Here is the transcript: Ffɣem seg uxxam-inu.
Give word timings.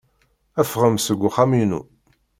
Ffɣem 0.69 0.95
seg 0.99 1.19
uxxam-inu. 1.29 1.81